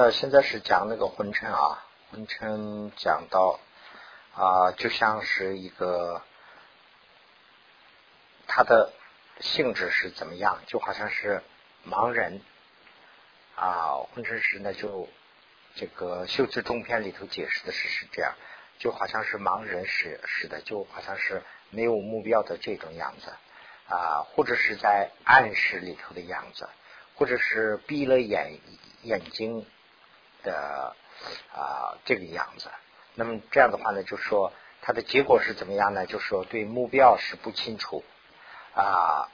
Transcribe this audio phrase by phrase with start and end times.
[0.00, 3.60] 呃，现在是讲那个昏沉啊，昏沉讲到
[4.34, 6.22] 啊，就像是一个
[8.46, 8.94] 它的
[9.40, 11.42] 性质是怎么样，就好像是
[11.86, 12.40] 盲人
[13.56, 15.06] 啊，昏沉时呢就
[15.74, 18.32] 这个修辞中篇里头解释的是是这样，
[18.78, 23.34] 就好像是盲人是是的，就好像是没有目标的这种样子
[23.86, 26.66] 啊，或者是在暗示里头的样子，
[27.16, 28.58] 或者是闭了眼
[29.02, 29.66] 眼睛。
[30.42, 30.94] 的
[31.54, 32.68] 啊，这个样子。
[33.14, 36.06] 那么这样的话呢，就说它的结果是怎么样呢？
[36.06, 38.04] 就说对目标是不清楚
[38.74, 39.28] 啊。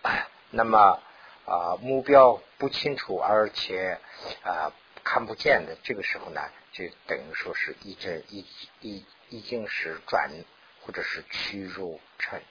[0.50, 1.00] 那么
[1.44, 3.98] 啊，目标不清楚，而且
[4.42, 4.72] 啊
[5.04, 6.40] 看不见的这个时候呢，
[6.72, 8.46] 就等于说是一阵一
[8.80, 10.30] 一已经是转
[10.80, 12.42] 或者是屈入沉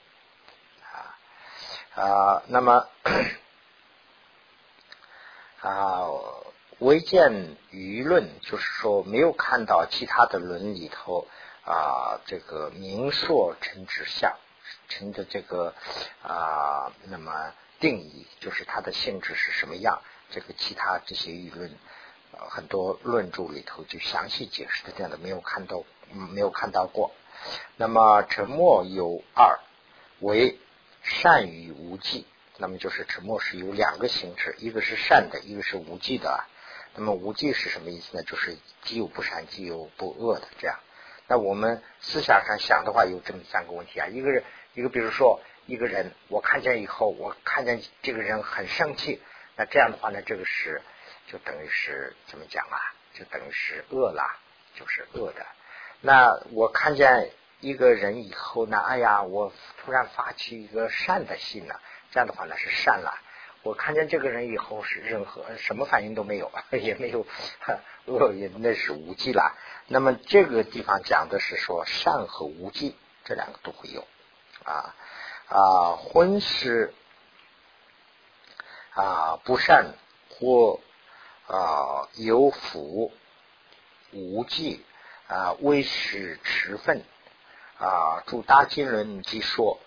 [0.82, 2.42] 啊啊。
[2.46, 2.88] 那么
[5.60, 6.06] 啊。
[6.78, 11.26] 唯见舆论，就是说没有看到其他的论里头
[11.64, 14.36] 啊，这个明说成指相
[14.88, 15.74] 成的这个
[16.22, 20.02] 啊，那么定义就是它的性质是什么样？
[20.30, 21.74] 这个其他这些舆论
[22.32, 27.12] 很多论著里头就详细解释的这样的没有看到，没有看到过。
[27.76, 29.60] 那么沉默有二，
[30.20, 30.58] 为
[31.02, 32.26] 善与无忌。
[32.58, 36.44] 那么就是沉默是有两个性质，一个是善的，一个是无忌的。
[36.96, 38.22] 那么无忌是什么意思呢？
[38.22, 40.78] 就是既有不善，既有不恶的这样。
[41.28, 44.06] 那我们思想上想的话，有这么三个问题啊。
[44.06, 44.42] 一个人，
[44.74, 49.20] 一个比如说一个人，我看见以后，我看见这个人很生气，
[49.56, 50.80] 那这样的话呢，这个是
[51.26, 52.78] 就等于是怎么讲啊？
[53.12, 54.22] 就等于是恶了，
[54.74, 55.46] 就是恶的。
[56.00, 61.74] 那我看见一个人以后呢，哎呀，我突然发起一个善的心呢，
[62.10, 63.18] 这样的话呢是善了。
[63.66, 67.26] 我看见这个人以后是任何什么反应都没有， 也没有
[68.04, 69.58] 恶也那是无忌了。
[69.88, 72.94] 那么这个地方讲的是说善和无忌
[73.24, 74.06] 这两个都会有
[74.62, 74.94] 啊
[75.50, 76.94] 啊，婚事
[78.90, 79.94] 啊不善
[80.30, 80.78] 或
[81.48, 83.12] 啊有福
[84.12, 84.84] 无忌
[85.26, 87.02] 啊为使持分
[87.78, 89.80] 啊主大经论即说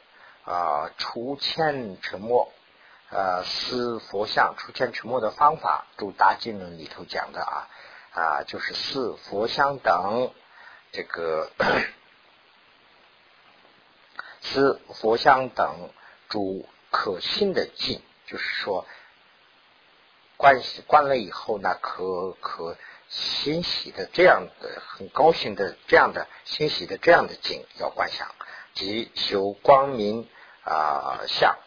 [0.43, 2.51] 啊除欠沉默。
[3.11, 7.67] 呃，思佛像出现沉默的方法，《大经论》里头讲的啊
[8.13, 10.31] 啊，就是四佛像等
[10.91, 11.49] 这个
[14.41, 15.89] 思佛像等
[16.27, 18.85] 主可信的境，就是说
[20.37, 22.77] 关系关了以后呢，可可
[23.07, 28.35] 欣喜的这样的很高兴的这样的欣喜的这样的境要观想，
[28.75, 30.29] 即修光明
[30.63, 31.57] 啊相。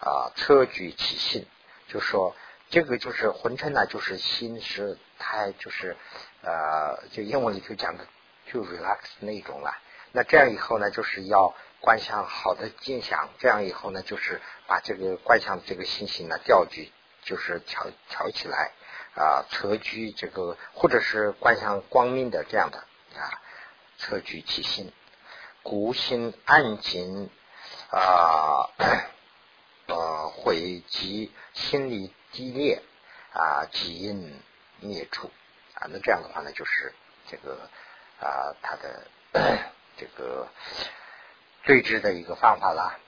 [0.00, 1.46] 啊，车举起心，
[1.88, 2.34] 就说
[2.70, 5.94] 这个就是浑称呢，就是心是太就是
[6.42, 8.06] 呃，就英文里头讲的
[8.50, 9.76] 就 relax 那种了。
[10.12, 16.90] 那这样以后呢，就是要观想好的镜像，这样以后呢，就是把这个观想这个心情呢调举，
[17.22, 18.72] 就是调调起来
[19.14, 22.78] 啊，车举这个或者是观想光明的这样的
[23.18, 23.42] 啊，
[23.98, 24.92] 车举起心，
[25.62, 27.28] 孤心安静
[27.90, 28.70] 啊。
[30.28, 32.82] 会及心理低劣
[33.32, 34.40] 啊，基因
[34.80, 35.30] 灭除
[35.74, 36.94] 啊，那这样的话呢，就是
[37.28, 37.68] 这个
[38.20, 39.06] 啊，他的
[39.96, 40.48] 这个
[41.64, 42.98] 对峙的一个方法啦。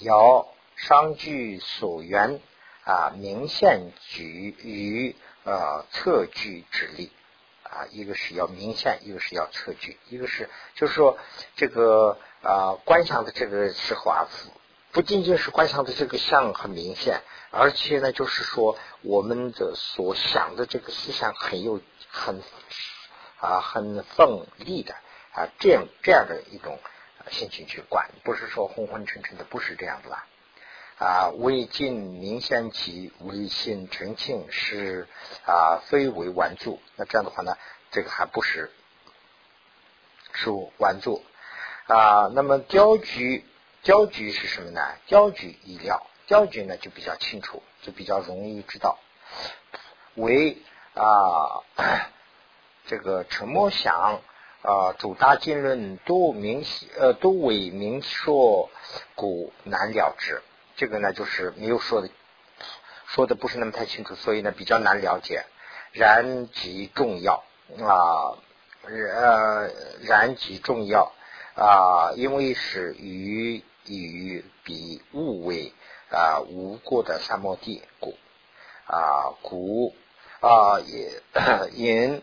[0.00, 2.40] 要商具所缘
[2.84, 4.24] 啊，明显举
[4.58, 5.14] 于
[5.44, 7.12] 呃测距之力
[7.62, 11.18] 啊，一个是要明显，一个是要测距，一个是就是说
[11.56, 14.28] 这个啊观想的这个时候啊。
[14.92, 21.80] 不仅仅是观想的这个相很明显，而且呢，就是说我们的所想的这个思想很有
[22.10, 22.42] 很
[23.40, 24.92] 啊很奋力的
[25.32, 26.78] 啊这样这样的一种
[27.30, 30.26] 心情去观，不是说昏昏沉沉的，不是这样的吧？
[30.98, 35.08] 啊，未尽明显其唯心澄清是
[35.46, 37.56] 啊非为完作，那这样的话呢，
[37.90, 38.70] 这个还不是
[40.34, 41.22] 是完作
[41.86, 42.30] 啊。
[42.34, 43.46] 那么雕局。
[43.82, 44.80] 焦局是什么呢？
[45.08, 48.96] 焦局意料，焦局呢就比较清楚，就比较容易知道。
[50.14, 50.56] 为
[50.94, 51.64] 啊，
[52.86, 54.20] 这个陈默想
[54.62, 56.64] 啊，主大经论都明
[56.96, 58.70] 呃都为明说，
[59.16, 60.42] 古难了之。
[60.76, 62.08] 这个呢就是没有说的，
[63.06, 65.44] 说的不是那么太清楚，所以呢比较难了解。
[65.90, 67.42] 然极重要
[67.80, 68.38] 啊，
[68.84, 69.70] 呃，
[70.02, 71.12] 然极重要
[71.56, 73.64] 啊，因为是与。
[73.86, 75.72] 与彼物为
[76.10, 78.16] 啊无过的三摩地故
[78.86, 79.94] 啊故
[80.40, 81.22] 啊，也
[81.72, 82.22] 引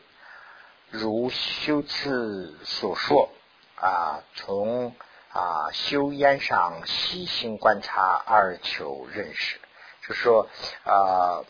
[0.89, 3.29] 如修辞所说
[3.75, 4.95] 啊，从
[5.31, 9.59] 啊修烟上细心观察而求认识，
[10.07, 10.49] 就说
[10.83, 11.43] 啊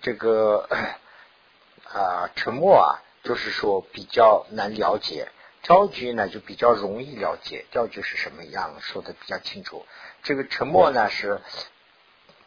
[0.00, 0.68] 这个
[1.92, 5.30] 啊沉默啊，就是说比较难了解。
[5.66, 9.84] 调局呢就比较容易了解，调局是什么样，说的比较清楚。
[10.22, 11.40] 这个沉默呢是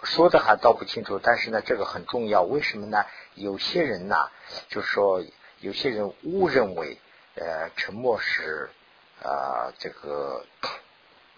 [0.03, 2.43] 说的还倒不清楚，但是呢这个很重要。
[2.43, 3.05] 为什么呢？
[3.35, 4.15] 有些人呢
[4.69, 5.21] 就说
[5.59, 6.97] 有些人误认为
[7.35, 8.69] 呃沉默是
[9.21, 10.45] 啊这个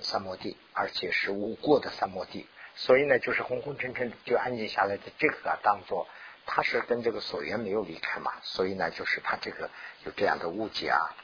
[0.01, 6.07] 三摩地，而且是无过的三摩地，所以呢就是昏昏沉沉就安静下来的这个啊当做
[6.45, 9.71] 他是跟这个所缘没有离开嘛，所以呢就是他这个
[10.05, 11.15] 有这样的误解啊。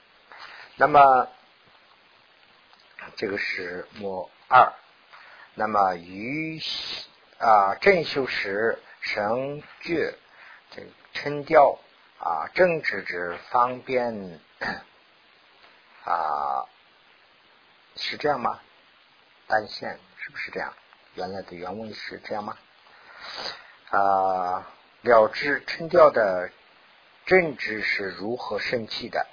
[0.80, 1.28] 那么，
[3.16, 4.74] 这个是末二。
[5.56, 6.62] 那么于
[7.40, 10.14] 啊正修时神觉
[10.70, 11.80] 这个称调
[12.20, 14.40] 啊正直之方便
[16.04, 16.66] 啊
[17.96, 18.60] 是这样吗？
[19.48, 20.72] 单线是不是这样？
[21.16, 22.56] 原来的原文是这样吗？
[23.90, 24.68] 啊
[25.02, 26.52] 了知称调的
[27.26, 29.26] 正直是如何生气的？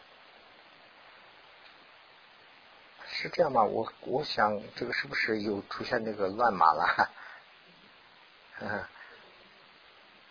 [3.16, 3.62] 是这样吗？
[3.62, 7.10] 我我想这个是不是有出现那个乱码了？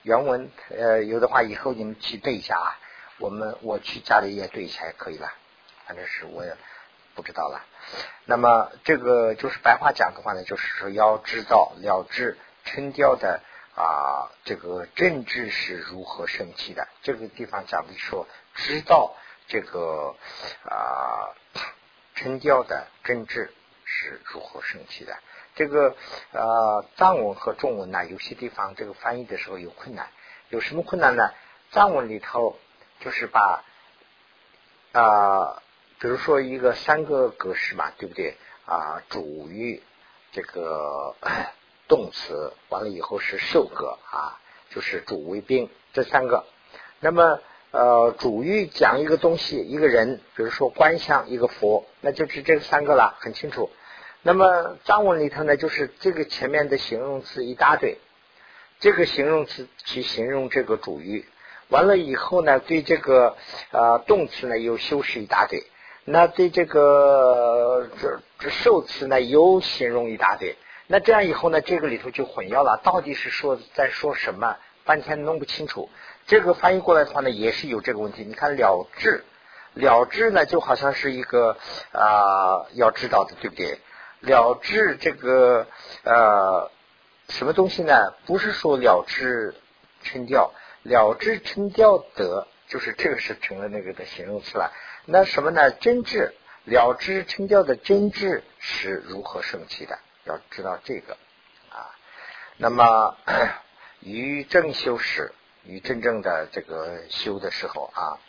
[0.03, 2.75] 原文呃有的话以后你们去对一下啊。
[3.19, 5.31] 我们我去家里也对一下也可以了。
[5.85, 6.57] 反正是我也
[7.15, 7.63] 不知道了。
[8.25, 13.39] 那么这个就是白话讲的话呢，就是说要知道了知称调的
[13.75, 16.89] 啊这个政治是如何生气的。
[17.01, 19.15] 这个地方讲的说知道
[19.47, 20.18] 这个
[20.65, 21.31] 啊。
[22.15, 23.54] 称调的真治
[23.86, 25.18] 是如何升起的？
[25.56, 25.95] 这个
[26.31, 30.07] 呃藏文和中文呢，有些地方这个翻译的时候有困难。
[30.50, 31.31] 有什么困难呢？
[31.71, 32.57] 藏文里头
[33.00, 33.63] 就是把
[34.94, 35.62] 啊，
[36.00, 38.38] 比如说一个三个格式嘛，对不对？
[38.66, 39.81] 啊，主语
[40.31, 41.16] 这个
[41.88, 44.39] 动词完了以后是受格啊，
[44.69, 46.45] 就是主谓宾这三个。
[47.00, 47.42] 那么
[47.74, 53.72] 呃，主语讲一个东西，一个人，比如说观相一个佛，那就是这三个了，很清楚。
[54.22, 57.98] 那么藏文里头呢，就是这个前面的形容词一大堆，
[58.80, 61.25] 这个形容词去形容这个主语，
[61.70, 63.36] 完了以后呢，对这个
[63.72, 65.64] 呃动词呢又修饰一大堆，
[66.06, 70.56] 那对这个这这受词呢又形容一大堆，
[70.86, 75.90] 那这样以后呢，这个里头就混淆了，到底是说在说什么，半天弄不清楚。
[76.25, 78.24] 这个翻译过来的话呢，也是有这个问题。
[78.24, 79.25] 你看了知，
[79.74, 81.58] 了知呢就好像是一个
[81.92, 83.80] 啊要知道的，对不对？
[84.22, 85.68] 了知这个
[86.04, 86.72] 呃
[87.28, 88.14] 什么东西呢？
[88.25, 89.54] 不是说了知
[90.04, 90.54] 称调，
[90.84, 94.72] 了知称调得，就是这个是成了那个的形容词了。
[95.06, 95.72] 那什么呢？
[95.72, 96.34] 真智
[96.64, 100.00] 了知称调的真智是如何升起的？
[100.24, 101.18] 要知道这个
[101.69, 101.92] 啊。
[102.56, 103.18] 那么
[104.00, 105.34] 于正修时。
[105.65, 108.19] 与真正的这个修的时候啊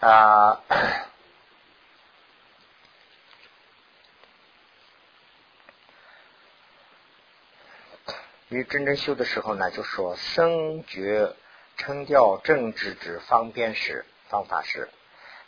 [0.00, 0.60] 啊，
[8.48, 11.34] 与真正修的时候呢，就说生觉
[11.76, 14.88] 称调正直之方便时方法是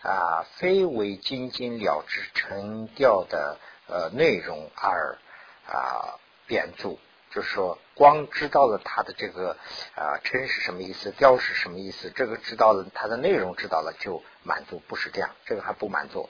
[0.03, 5.19] 啊，非为仅仅了之成调的呃内容而
[5.67, 6.99] 啊变注。
[7.39, 9.57] 就是说，光知道了它的这个
[9.95, 16.29] 啊称是什么意思，调是什么意思，这个知道了它的内容知道了就满足，不是这样，这个还不满足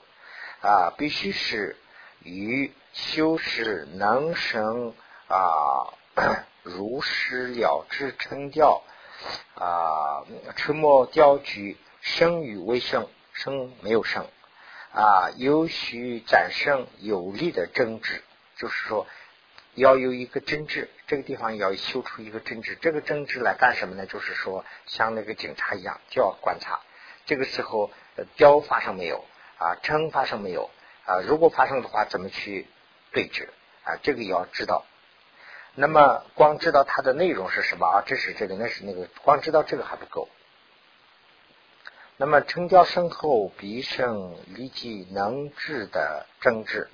[0.61, 1.79] 啊，必须是
[2.23, 4.93] 与修饰能生
[5.29, 5.95] 啊
[6.63, 8.83] 如实了知称调
[9.55, 14.27] 啊沉默调举生与未生，生没有生
[14.93, 18.23] 啊，有许展生有力的争执，
[18.59, 19.07] 就是说。
[19.75, 22.77] 要有一个争执，这个地方要修出一个真挚。
[22.81, 24.07] 这个真挚来干什么呢？
[24.07, 26.81] 就是说，像那个警察一样，就要观察。
[27.25, 27.91] 这个时候，
[28.37, 29.25] 雕发生没有
[29.59, 29.75] 啊？
[29.83, 30.71] 称发生没有
[31.07, 31.21] 啊？
[31.27, 32.67] 如果发生的话，怎么去
[33.11, 33.49] 对峙
[33.85, 33.97] 啊？
[34.03, 34.85] 这个也要知道。
[35.75, 38.03] 那么，光知道它的内容是什么啊？
[38.07, 40.29] 这是这个，那是那个，光知道这个还不够。
[42.19, 46.91] 那么，称调深后，必胜立即能治的争执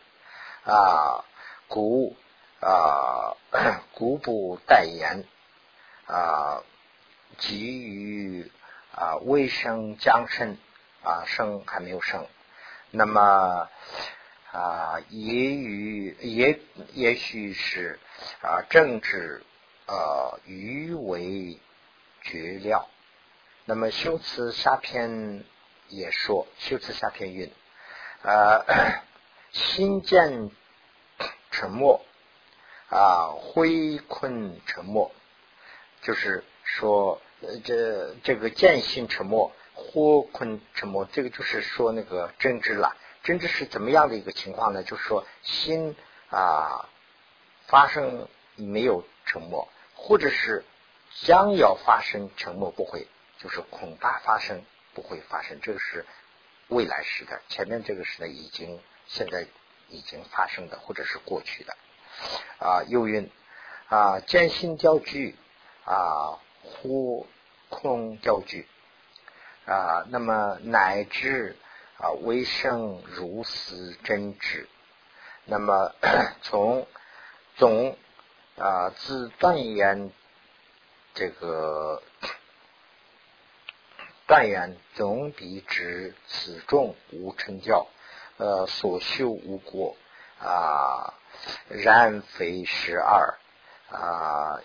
[0.64, 1.24] 啊，
[1.66, 2.16] 古。
[2.60, 3.36] 啊，
[3.94, 5.24] 古不代言
[6.06, 6.62] 啊，
[7.38, 8.50] 急于
[8.92, 10.56] 啊，未生将生
[11.02, 12.26] 啊，生还没有生，
[12.90, 13.68] 那么
[14.52, 16.60] 啊，也与也
[16.92, 17.98] 也许是
[18.42, 19.42] 啊，政治
[19.86, 21.58] 呃余为
[22.22, 22.88] 绝料。
[23.64, 25.44] 那么修辞下篇
[25.88, 27.50] 也说，修辞下篇云，
[28.22, 28.64] 呃，
[29.52, 30.50] 心见
[31.50, 32.04] 沉默
[32.94, 35.10] 啊，灰困沉默，
[36.02, 42.96] 就是说，呃这这个见心沉默，或困沉默，这个就是说那个真知了。
[43.24, 44.84] 真知是怎么样的一个情况呢？
[44.84, 45.96] 就是说心
[46.30, 46.88] 啊
[47.66, 50.64] 发生没有沉默，或者是
[51.22, 53.08] 将要发生沉默不会，
[53.40, 56.06] 就是恐怕发生不会发生，这个是
[56.68, 57.42] 未来时的。
[57.48, 59.48] 前面这个是呢已经现在
[59.88, 61.76] 已经发生的，或者是过去的
[62.58, 62.82] 啊。
[62.88, 63.30] 又云
[63.88, 65.36] 啊见心交聚
[65.84, 67.26] 啊或
[67.68, 68.66] 空交聚
[69.66, 71.56] 啊，那么乃至。
[71.96, 74.68] 啊，微生如斯真知。
[75.44, 75.94] 那么
[76.42, 76.88] 从
[77.54, 77.96] 总
[78.58, 80.10] 啊自断言
[81.14, 82.02] 这个
[84.26, 87.86] 断言总比指此众无成教，
[88.38, 89.96] 呃所修无过
[90.40, 91.14] 啊，
[91.68, 93.38] 然非十二
[93.90, 94.60] 啊，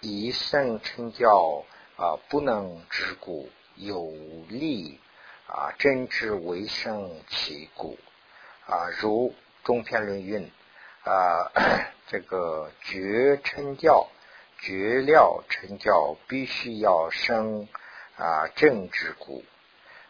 [0.00, 1.64] 以圣称教
[1.96, 4.12] 啊，不能知故有
[4.48, 4.98] 利。
[5.44, 7.98] 啊，真知为生其故
[8.64, 10.50] 啊，如中篇论运
[11.04, 11.52] 啊，
[12.06, 14.08] 这个绝称教、
[14.60, 17.68] 绝料成教，必须要生
[18.16, 19.44] 啊正之故。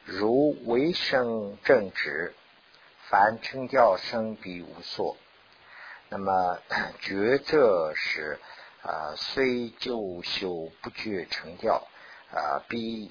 [0.04, 2.34] 如为生正直，
[3.08, 5.16] 凡称教生必无所。
[6.12, 6.58] 那么
[7.00, 8.38] 觉则是
[8.82, 11.88] 啊，虽旧修不觉成教
[12.30, 13.10] 啊，必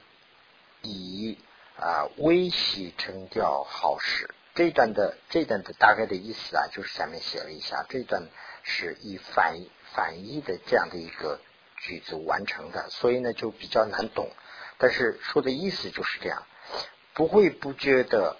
[0.83, 1.39] 以。
[1.77, 4.29] 啊，微细成调好使。
[4.53, 7.83] 这段的这段的大概的意思啊，就是下面写了一下。
[7.89, 8.27] 这段
[8.61, 9.57] 是以反
[9.95, 11.39] 反义的这样的一个
[11.77, 14.29] 句子完成的，所以呢就比较难懂。
[14.77, 16.43] 但是说的意思就是这样，
[17.15, 18.37] 不会不觉得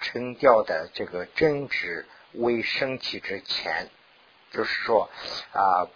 [0.00, 3.90] 成调的这个正直未升起之前，
[4.52, 5.10] 就是说
[5.52, 5.88] 啊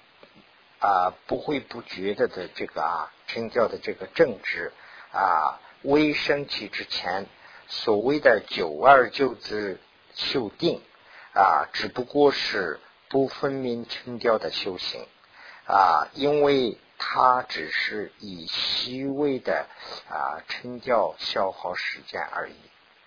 [0.78, 4.72] 啊不会不觉得的这个啊成调的这个正直
[5.12, 5.60] 啊。
[5.84, 7.26] 未升起之前，
[7.66, 9.80] 所谓的九二九字
[10.14, 10.80] 修定
[11.34, 12.78] 啊，只不过是
[13.08, 15.04] 不分明清教的修行
[15.66, 19.66] 啊，因为它只是以细微的
[20.08, 22.54] 啊称教消耗时间而已。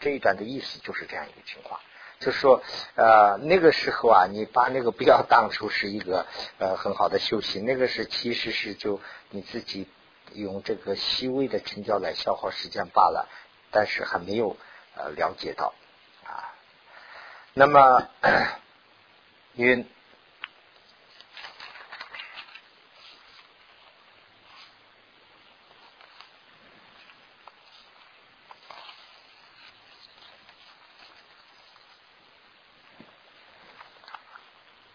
[0.02, 1.80] 这一段的意思就是这样一个情况，
[2.26, 2.64] 就说
[2.96, 6.26] 呃那个时候啊，你把那个不要当成是一个
[6.58, 9.88] 呃很好的修行，那个是其实是就你自己。
[10.34, 13.30] 用这个细微的成交来消耗时间罢了，
[13.72, 14.58] 但是还没有
[14.96, 15.74] 呃了解到
[16.26, 16.52] 啊。
[17.54, 18.10] 那么
[19.56, 19.88] 云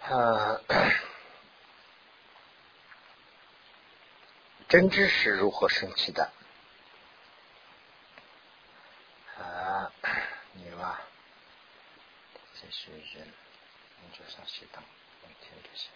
[0.07, 0.61] 呃。
[4.71, 6.31] 真知是如何升起的？
[9.37, 9.91] 啊，
[10.53, 11.03] 你吧，
[12.55, 13.27] 这是人，
[14.01, 14.81] 你就上熄灯，
[15.23, 15.91] 明天就行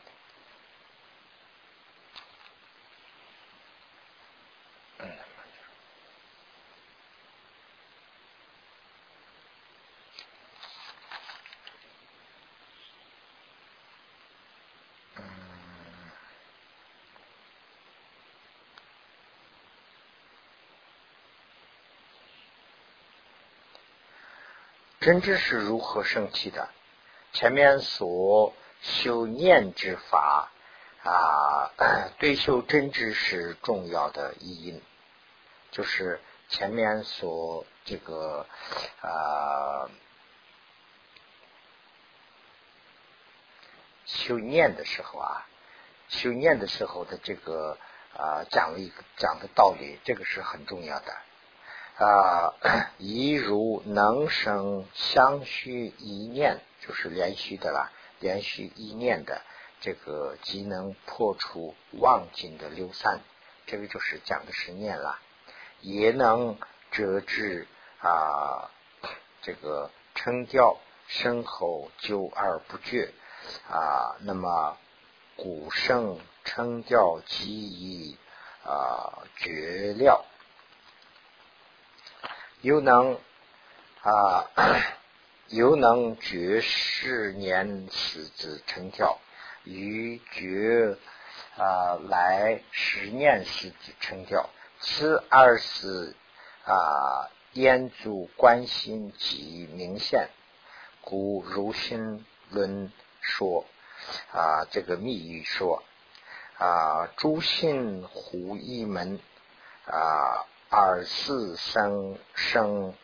[25.04, 26.70] 真知是如何升起的？
[27.34, 30.50] 前面所修念之法
[31.02, 31.72] 啊，
[32.18, 34.80] 对修真知是重要的意因，
[35.72, 38.46] 就是前面所这个
[39.02, 39.90] 啊
[44.06, 45.46] 修念的时候啊，
[46.08, 47.76] 修念的时候的这个
[48.16, 51.14] 啊讲了一个讲的道理，这个是很重要的。
[51.96, 52.54] 啊，
[52.98, 59.42] 一如能生相续一念，就是连续的啦，连续一念的
[59.80, 63.20] 这个即能破除妄境的流散，
[63.66, 65.20] 这个就是讲的是念啦，
[65.80, 66.58] 也能
[66.90, 67.68] 折至
[68.00, 68.70] 啊
[69.42, 73.12] 这个称调身后久而不绝
[73.70, 74.76] 啊，那么
[75.36, 78.18] 古圣称调即以
[78.64, 80.24] 啊绝了。
[82.64, 83.18] 又能
[84.00, 84.48] 啊，
[85.48, 89.18] 又能绝世年死之成条，
[89.64, 90.96] 于绝
[91.58, 94.48] 啊来十念时成掉，
[94.80, 96.16] 此二是
[96.64, 100.30] 啊烟足观心即明显，
[101.02, 102.90] 故如心论
[103.20, 103.66] 说
[104.32, 105.82] 啊这个密语说
[106.56, 109.20] 啊诸心胡一门
[109.84, 112.94] 啊二四生生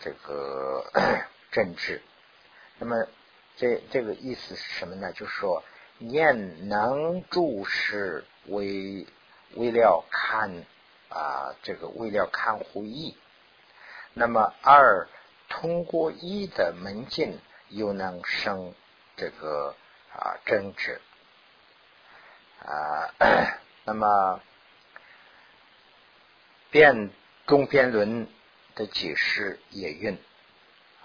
[0.00, 0.90] 这个
[1.52, 2.00] 政治，
[2.78, 3.06] 那么。
[3.54, 5.12] 这这个意思是什么呢？
[5.12, 5.62] 就是说，
[5.98, 9.06] 念能注视为
[9.54, 10.64] 为了看
[11.10, 13.14] 啊，这个为了看护义。
[14.14, 15.06] 那么二
[15.50, 17.38] 通过一的门径，
[17.68, 18.74] 又能生
[19.16, 19.76] 这个
[20.14, 20.98] 啊政治
[22.60, 23.12] 啊。
[23.84, 24.40] 那么
[26.72, 27.10] 辩
[27.46, 28.26] 中辩论
[28.74, 30.18] 的解释也运。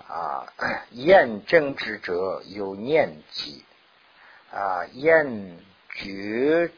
[0.07, 0.53] 啊，
[0.91, 3.65] 厌正之者有念机
[4.51, 5.59] 啊，厌
[5.93, 6.71] 觉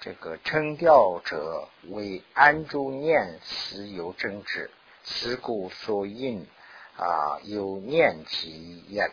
[0.00, 4.70] 这个称调者为安住念时有正知，
[5.04, 6.46] 此故所应
[6.96, 9.10] 啊有念机厌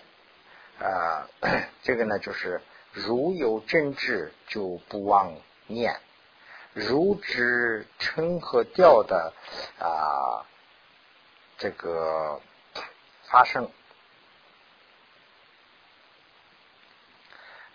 [0.80, 1.28] 啊，
[1.84, 2.62] 这个呢就是
[2.94, 5.36] 如有正知就不忘
[5.68, 6.00] 念，
[6.74, 9.34] 如之称和调的
[9.80, 10.46] 啊
[11.58, 12.42] 这个。
[13.26, 13.72] 发生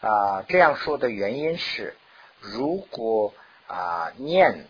[0.00, 1.96] 啊，这样说的原因是，
[2.38, 3.34] 如果
[3.66, 4.68] 啊念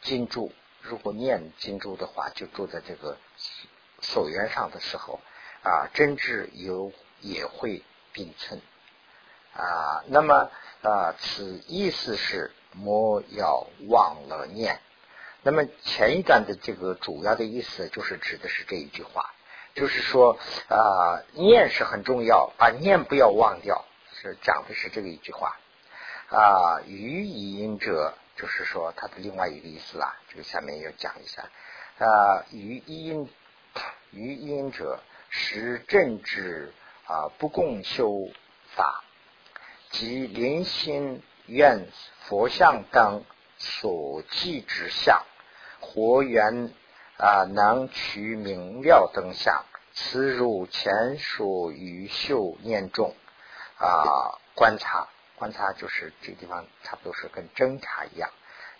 [0.00, 3.18] 金珠，如果念金珠的话，就住在这个
[4.00, 5.20] 所缘上的时候
[5.62, 7.82] 啊，真挚有也会
[8.12, 8.62] 并存
[9.52, 10.02] 啊。
[10.06, 14.80] 那么啊，此意思是莫要忘了念。
[15.42, 19.32] 那么前一段的这个主要的意思，就是指的是这一句话。
[19.72, 20.36] 就是说
[20.68, 23.84] 啊，念是很重要，把念不要忘掉，
[24.20, 25.56] 是讲的是这个一句话
[26.28, 26.82] 啊。
[26.86, 30.16] 语音者，就是说它的另外一个意思啦。
[30.28, 31.48] 这个下面要讲一下
[31.98, 32.44] 啊。
[32.50, 33.30] 语音
[34.10, 36.72] 语音者是政治
[37.06, 38.28] 啊，不共修
[38.74, 39.04] 法
[39.90, 41.86] 及临心愿
[42.26, 43.24] 佛像等
[43.58, 45.22] 所记之相，
[45.80, 46.72] 活缘。
[47.22, 53.14] 啊，能取明了等相，此如前说于秀念中
[53.76, 58.30] 啊，观察观察就是这个地方差不多是跟侦查一样，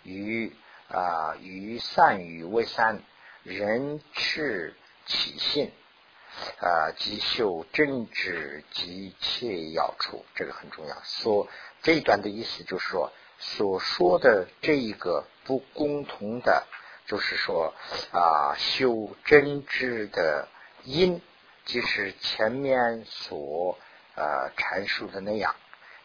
[0.01, 0.55] 与
[0.89, 3.03] 啊与善与为善，
[3.43, 5.71] 人赤起信
[6.61, 10.97] 啊，即秀真知及切要处，这个很重要。
[11.03, 11.47] 说
[11.81, 16.65] 这一段的意思就是说，所说的这一个不共同的。
[17.07, 17.73] 就是说
[18.11, 20.47] 啊，修真知的
[20.83, 21.19] 因，
[21.65, 23.77] 即是前面所
[24.15, 25.55] 呃阐述的那样，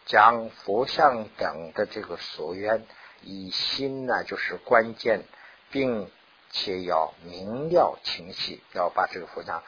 [0.04, 2.84] 将佛像等的这个所愿
[3.22, 5.22] 以心呢，就是关键，
[5.70, 6.10] 并
[6.50, 9.62] 且要明了清晰，要把这个佛像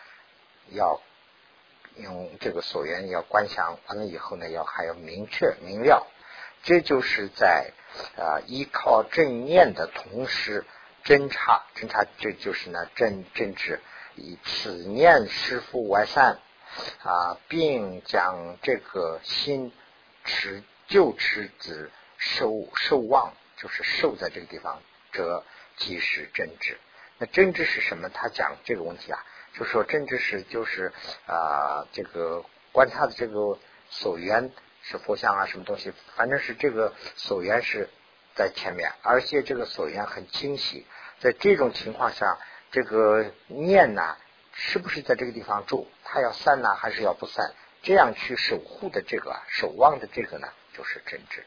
[0.71, 1.01] 要
[1.99, 6.07] 用这个所缘要观想完了以后呢，要还要明确明了，
[6.63, 7.73] 这就是在
[8.17, 10.65] 啊依靠正念的同时。
[11.05, 13.81] 侦查，侦查，这就是呢，真真知
[14.15, 16.39] 以此念师父完善
[17.03, 19.73] 啊，并将这个心
[20.25, 24.83] 持就持子受受望，就是受在这个地方，
[25.13, 25.45] 则
[25.79, 26.77] 即是真知。
[27.17, 28.11] 那真知是什么？
[28.11, 29.25] 他讲这个问题啊，
[29.59, 30.93] 就说真知是就是
[31.27, 33.59] 啊，这个观察的这个
[33.91, 37.89] 所缘是佛像啊，什么东西，反正是这个所缘是
[38.37, 40.87] 在前面，而且这个所缘很清晰。
[41.19, 42.39] 在这种情况下，
[42.71, 44.17] 这个念呢，
[44.53, 45.89] 是不是在这个地方住？
[46.05, 47.53] 它要散呢，还是要不散？
[47.83, 51.45] 这样去守护的这个守望的这个呢，就是真知。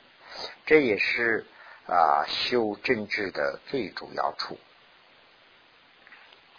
[0.65, 1.45] 这也是
[1.87, 4.59] 啊修真知的最主要处。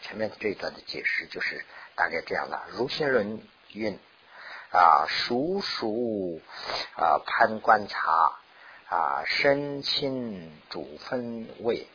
[0.03, 2.61] 前面这一段的解释就是大概这样的。
[2.73, 3.41] 如心论
[3.73, 3.99] 运
[4.73, 6.41] 啊，熟熟
[6.97, 8.37] 啊攀观察
[8.89, 11.87] 啊，身心主分位。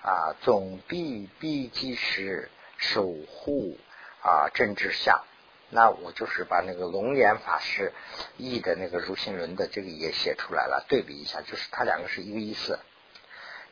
[0.00, 3.76] 啊，总必必即时守护
[4.22, 5.24] 啊政治相。
[5.70, 7.92] 那我就是把那个龙岩法师
[8.36, 12.78] 译的那个如心轮的这个也写出来了，对比一下，就是它两个是一个意思。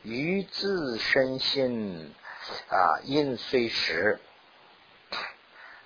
[0.03, 2.13] 于自身心
[2.69, 4.19] 啊，因随时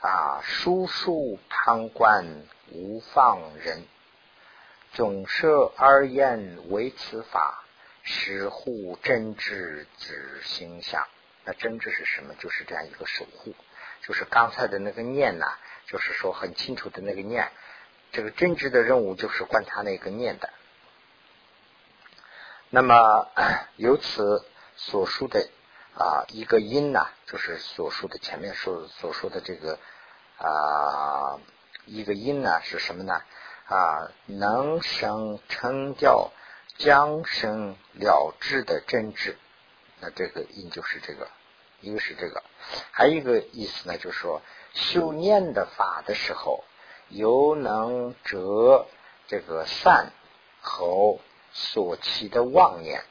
[0.01, 2.25] 啊，疏疏旁观
[2.71, 3.83] 无放人，
[4.93, 7.63] 总摄而言为此法。
[8.03, 11.07] 守护真知之形象，
[11.45, 12.33] 那真知是什么？
[12.39, 13.53] 就是这样一个守护，
[14.01, 15.45] 就是刚才的那个念呐，
[15.85, 17.51] 就是说很清楚的那个念。
[18.11, 20.49] 这个真知的任务就是观察那个念的
[22.71, 23.27] 那么
[23.77, 24.43] 由此
[24.75, 25.47] 所述的
[25.95, 29.79] 啊一个因呢，就是所说的前面说所说的这个
[30.37, 31.39] 啊
[31.85, 33.21] 一个因呢是什么呢？
[33.65, 36.31] 啊，能生成掉
[36.77, 39.37] 将生了之的真知，
[39.99, 41.29] 那这个因就是这个，
[41.79, 42.43] 一个是这个，
[42.91, 44.41] 还有一个意思呢，就是说
[44.73, 46.63] 修念的法的时候，
[47.09, 48.87] 犹能折
[49.27, 50.11] 这个善
[50.61, 51.19] 和
[51.53, 53.03] 所起的妄念。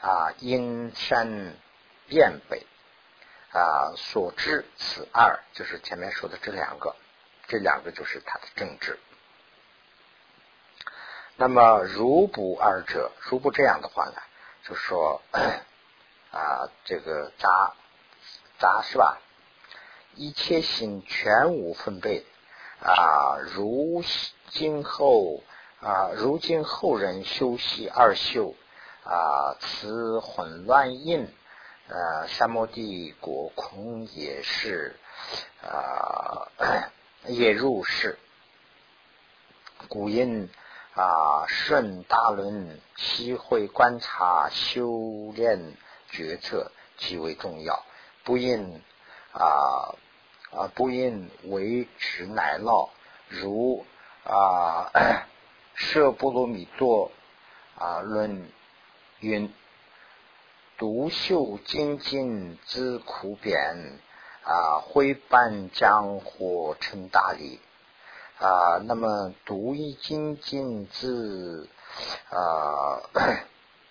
[0.00, 1.56] 啊，因善
[2.08, 2.66] 变北
[3.52, 6.96] 啊，所知此二，就是前面说的这两个，
[7.48, 8.98] 这两个就是他的正治。
[11.36, 14.22] 那么如不二者，如不这样的话呢，
[14.64, 15.22] 就说
[16.30, 17.74] 啊，这个杂
[18.58, 19.18] 杂是吧？
[20.14, 22.26] 一切心全无分贝
[22.82, 24.04] 啊，如
[24.48, 25.42] 今后
[25.80, 28.54] 啊，如今后人修习二修
[29.04, 31.34] 啊，此混乱印
[31.88, 34.96] 啊，三摩地果空也是
[35.62, 36.48] 啊，
[37.26, 38.18] 也入世
[39.88, 40.50] 古印。
[40.94, 45.74] 啊，顺大轮，体会观察，修炼
[46.10, 47.82] 决策极为重要。
[48.24, 48.82] 不应
[49.32, 49.96] 啊
[50.50, 52.90] 啊，不应为持乃闹，
[53.28, 53.86] 如
[54.24, 54.90] 啊
[55.74, 57.10] 舍波罗蜜多
[57.78, 58.52] 啊论
[59.20, 59.50] 云，
[60.82, 64.00] 独秀精进之苦扁
[64.42, 67.60] 啊，挥半江火成大力。
[68.40, 71.68] 啊，那么独一精进之
[72.30, 72.98] 啊，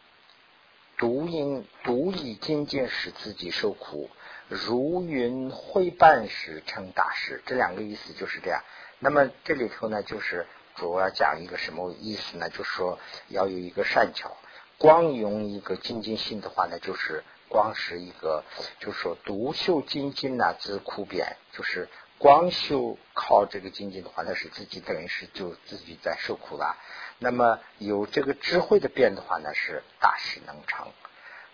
[1.00, 4.10] 独因独一精进使自己受苦，
[4.50, 8.62] 如云会办时成大事，这两个意思就是这样。
[9.00, 12.50] 那么这里头呢，就是主要讲一个什么意思呢？
[12.50, 13.00] 就是说
[13.30, 14.36] 要有一个善巧，
[14.82, 18.44] 光用一个精进心的话呢，就是光是一个，
[18.80, 21.88] 就是说独秀精进呢自苦变，就是。
[22.18, 26.78] 光秀靠这个精进的话，那是自己等于是就自己在受苦了。
[27.18, 30.88] 那么有这个智慧的变的话呢，是大事能成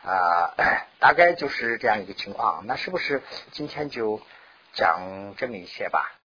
[0.04, 0.56] 啊，
[1.00, 2.68] 大概就是这样一个情况。
[2.68, 4.20] 那是不是今天就
[4.74, 6.12] 讲这么一些吧？